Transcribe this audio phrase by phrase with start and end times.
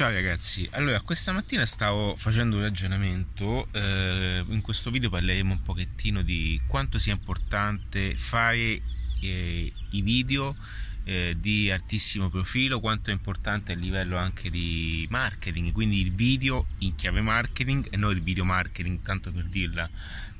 [0.00, 5.60] Ciao ragazzi, allora questa mattina stavo facendo un ragionamento, eh, in questo video parleremo un
[5.60, 8.80] pochettino di quanto sia importante fare
[9.20, 10.56] eh, i video
[11.04, 16.68] eh, di altissimo profilo, quanto è importante a livello anche di marketing, quindi il video
[16.78, 19.86] in chiave marketing e non il video marketing, tanto per dirla,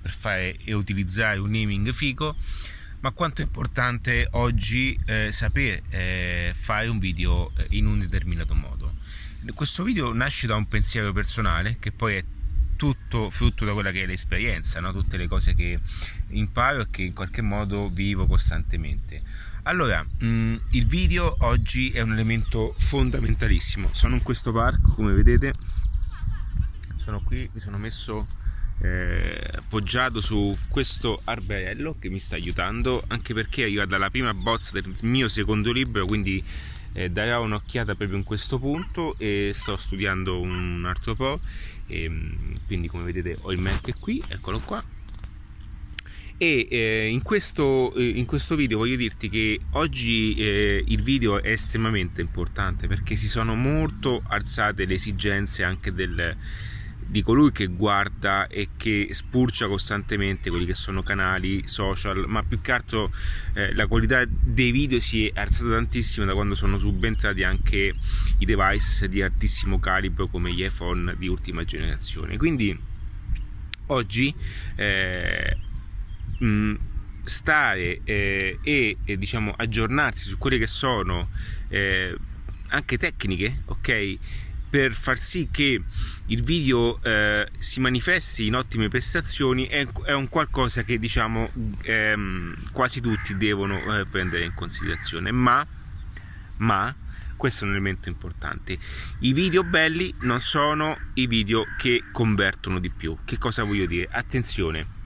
[0.01, 2.35] per fare e utilizzare un naming figo.
[3.01, 8.55] Ma quanto è importante oggi eh, sapere eh, fare un video eh, in un determinato
[8.55, 8.90] modo.
[9.55, 12.25] Questo video nasce da un pensiero personale che poi è
[12.77, 14.93] tutto frutto da quella che è l'esperienza, no?
[14.93, 15.81] tutte le cose che
[16.29, 19.23] imparo e che in qualche modo vivo costantemente.
[19.63, 23.89] Allora, mh, mm, il video oggi è un elemento fondamentalissimo.
[23.93, 25.55] Sono in questo parco, come vedete,
[26.97, 28.27] sono qui, mi sono messo
[28.81, 34.73] eh, appoggiato su questo arberello che mi sta aiutando anche perché arriva dalla prima bozza
[34.73, 36.43] del mio secondo libro quindi
[36.93, 41.41] eh, darò un'occhiata proprio in questo punto e sto studiando un altro po'
[41.87, 44.83] e, mm, quindi come vedete ho il Mac qui eccolo qua.
[46.43, 51.43] E eh, in, questo, eh, in, questo, video voglio dirti che oggi eh, il video
[51.43, 56.35] è estremamente importante perché si sono molto alzate le esigenze anche del,
[57.11, 62.61] di colui che guarda e che spurcia costantemente quelli che sono canali social, ma più
[62.61, 63.13] che altro
[63.55, 67.93] eh, la qualità dei video si è alzata tantissimo da quando sono subentrati anche
[68.39, 72.37] i device di altissimo calibro come gli iPhone di ultima generazione.
[72.37, 72.79] Quindi
[73.87, 74.33] oggi
[74.77, 75.57] eh,
[76.39, 76.75] mh,
[77.25, 81.29] stare eh, e, e, diciamo aggiornarsi su quelle che sono
[81.69, 82.17] eh,
[82.69, 84.19] anche tecniche, ok?
[84.71, 85.83] Per far sì che
[86.27, 91.51] il video eh, si manifesti in ottime prestazioni è, è un qualcosa che diciamo
[91.83, 95.33] ehm, quasi tutti devono eh, prendere in considerazione.
[95.33, 95.67] Ma,
[96.59, 96.95] ma
[97.37, 98.79] questo è un elemento importante.
[99.21, 103.19] I video belli non sono i video che convertono di più.
[103.25, 104.07] Che cosa voglio dire?
[104.09, 104.99] Attenzione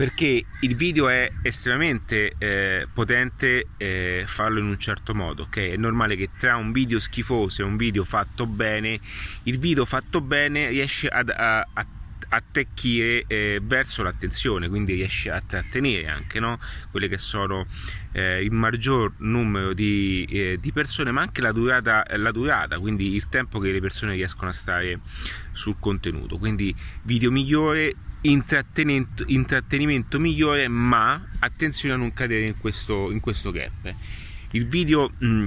[0.00, 5.58] perché il video è estremamente eh, potente eh, farlo in un certo modo, ok?
[5.58, 8.98] È normale che tra un video schifoso e un video fatto bene,
[9.42, 11.86] il video fatto bene riesce ad, a, a
[12.30, 16.58] attecchire eh, verso l'attenzione, quindi riesce a trattenere anche no?
[16.90, 17.66] quelle che sono
[18.12, 23.14] eh, il maggior numero di, eh, di, persone, ma anche la durata, la durata, quindi
[23.14, 25.00] il tempo che le persone riescono a stare
[25.52, 26.38] sul contenuto.
[26.38, 33.50] Quindi video migliore intrattenimento, intrattenimento migliore, ma attenzione a non cadere in questo, in questo
[33.50, 33.94] gap.
[34.52, 35.46] Il video mh, mm,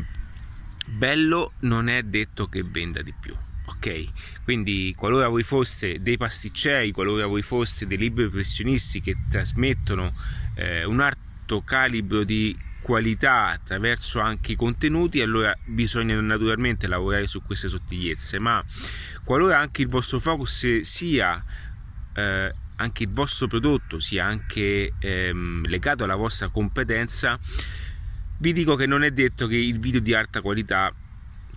[0.88, 3.36] bello non è detto che venda di più.
[3.66, 10.14] Ok, quindi qualora voi foste dei pasticceri, qualora voi foste dei libri professionisti che trasmettono
[10.56, 17.42] eh, un alto calibro di qualità attraverso anche i contenuti, allora bisogna naturalmente lavorare su
[17.42, 18.64] queste sottigliezze, ma
[19.24, 21.42] qualora anche il vostro focus sia
[22.14, 27.40] eh, anche il vostro prodotto sia anche ehm, legato alla vostra competenza,
[28.38, 30.94] vi dico che non è detto che il video di alta qualità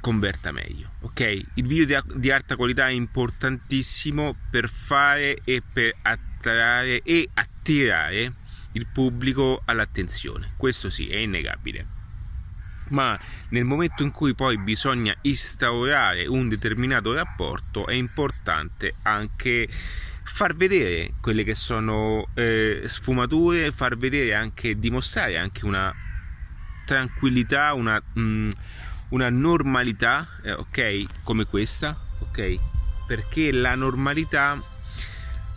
[0.01, 0.93] converta meglio.
[1.01, 1.21] Ok?
[1.55, 8.35] Il video di, di alta qualità è importantissimo per fare e per attrarre e attirare
[8.73, 10.53] il pubblico all'attenzione.
[10.57, 11.95] Questo sì, è innegabile.
[12.89, 19.69] Ma nel momento in cui poi bisogna instaurare un determinato rapporto è importante anche
[20.27, 25.95] far vedere quelle che sono eh, sfumature, far vedere anche, dimostrare anche una
[26.85, 28.51] tranquillità, una, mh, mm,
[29.11, 32.59] una normalità, eh, ok, come questa, ok,
[33.07, 34.61] perché la normalità,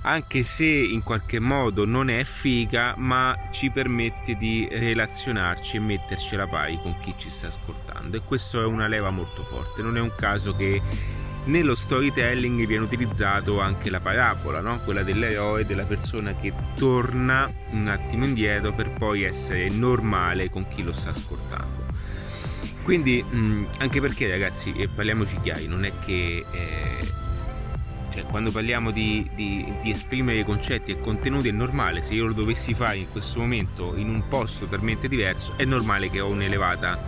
[0.03, 6.35] anche se in qualche modo non è figa, ma ci permette di relazionarci e metterci
[6.35, 8.17] alla pari con chi ci sta ascoltando.
[8.17, 10.81] E questo è una leva molto forte, non è un caso che
[11.45, 14.81] nello storytelling viene utilizzato anche la parabola, no?
[14.83, 20.83] quella dell'eroe, della persona che torna un attimo indietro per poi essere normale con chi
[20.83, 21.87] lo sta ascoltando.
[22.83, 23.23] Quindi,
[23.77, 27.07] anche perché ragazzi, eh, parliamoci chiari, non è che eh,
[28.09, 32.33] cioè, quando parliamo di, di, di, esprimere concetti e contenuti è normale, se io lo
[32.33, 36.99] dovessi fare in questo momento in un posto totalmente diverso, è normale che ho un'elevata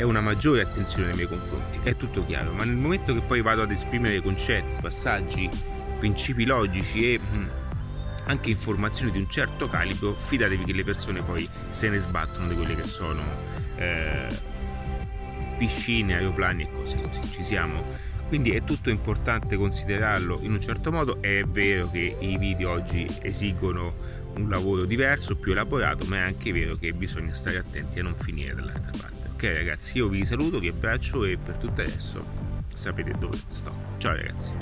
[0.00, 3.42] e una maggiore attenzione nei miei confronti, è tutto chiaro, ma nel momento che poi
[3.42, 5.46] vado ad esprimere concetti, passaggi,
[5.98, 7.48] principi logici e mm,
[8.24, 12.54] anche informazioni di un certo calibro, fidatevi che le persone poi se ne sbattono di
[12.54, 13.20] quelle che sono
[13.76, 14.26] eh,
[15.58, 17.84] piscine, aeroplani e cose così, ci siamo.
[18.26, 23.06] Quindi è tutto importante considerarlo in un certo modo, è vero che i video oggi
[23.20, 23.96] esigono
[24.36, 28.14] un lavoro diverso, più elaborato, ma è anche vero che bisogna stare attenti a non
[28.14, 29.19] finire dall'altra parte.
[29.40, 32.22] Ok ragazzi, io vi saluto, vi abbraccio e per tutto adesso
[32.74, 33.72] sapete dove sto.
[33.96, 34.52] Ciao ragazzi.